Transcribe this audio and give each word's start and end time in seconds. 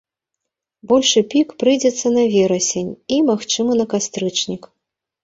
Большы 0.91 1.21
пік 1.33 1.47
прыйдзецца 1.63 2.07
на 2.15 2.23
верасень 2.37 2.89
і, 2.95 3.17
магчыма, 3.29 3.77
на 3.83 3.87
кастрычнік. 3.93 4.63